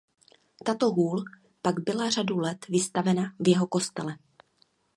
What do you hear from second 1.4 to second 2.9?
pak byla řadu let